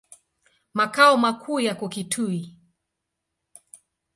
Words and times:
Makao 0.73 1.17
makuu 1.17 1.59
yako 1.59 1.89
Kitui. 1.89 2.57